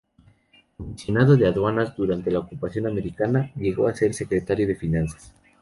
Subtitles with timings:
[0.77, 5.31] Comisionado de Aduanas durante la ocupación americana, llegó a ser Secretario de Finanzas.